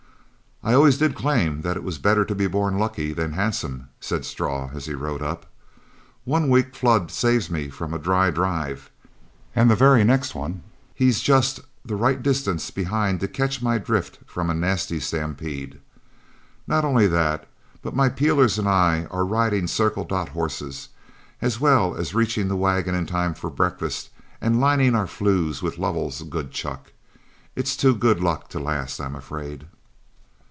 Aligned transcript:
"I 0.63 0.73
always 0.75 0.99
did 0.99 1.15
claim 1.15 1.61
that 1.61 1.75
it 1.75 1.83
was 1.83 1.97
better 1.97 2.23
to 2.23 2.35
be 2.35 2.45
born 2.45 2.77
lucky 2.77 3.13
than 3.13 3.31
handsome," 3.33 3.89
said 3.99 4.25
Straw 4.25 4.69
as 4.75 4.85
he 4.85 4.93
rode 4.93 5.23
up. 5.23 5.47
"One 6.23 6.49
week 6.49 6.75
Flood 6.75 7.09
saves 7.09 7.49
me 7.49 7.69
from 7.69 7.95
a 7.95 7.97
dry 7.97 8.29
drive, 8.29 8.91
and 9.55 9.71
the 9.71 9.75
very 9.75 10.03
next 10.03 10.35
one, 10.35 10.61
he's 10.93 11.21
just 11.21 11.61
the 11.83 11.95
right 11.95 12.21
distance 12.21 12.69
behind 12.69 13.21
to 13.21 13.27
catch 13.27 13.63
my 13.63 13.79
drift 13.79 14.19
from 14.27 14.51
a 14.51 14.53
nasty 14.53 14.99
stampede. 14.99 15.79
Not 16.67 16.85
only 16.85 17.07
that, 17.07 17.47
but 17.81 17.95
my 17.95 18.07
peelers 18.07 18.59
and 18.59 18.69
I 18.69 19.05
are 19.09 19.25
riding 19.25 19.65
Circle 19.65 20.03
Dot 20.03 20.29
horses, 20.29 20.89
as 21.41 21.59
well 21.59 21.95
as 21.97 22.13
reaching 22.13 22.49
the 22.49 22.55
wagon 22.55 22.93
in 22.93 23.07
time 23.07 23.33
for 23.33 23.49
breakfast 23.49 24.11
and 24.39 24.59
lining 24.61 24.93
our 24.93 25.07
flues 25.07 25.63
with 25.63 25.79
Lovell's 25.79 26.21
good 26.21 26.51
chuck. 26.51 26.91
It's 27.55 27.75
too 27.75 27.95
good 27.95 28.21
luck 28.21 28.47
to 28.49 28.59
last, 28.59 28.99
I'm 29.01 29.15
afraid. 29.15 29.65